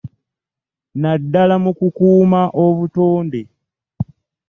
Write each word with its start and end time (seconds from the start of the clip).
Naddala 1.01 1.55
mu 1.63 1.71
ku 1.79 1.87
kukuuma 1.95 2.41
obutonde. 2.65 3.41